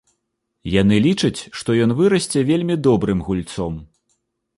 Яны 0.75 0.95
лічаць, 1.07 1.41
што 1.61 1.75
ён 1.87 1.93
вырасце 1.99 2.39
вельмі 2.49 2.79
добрым 2.89 3.21
гульцом. 3.29 3.73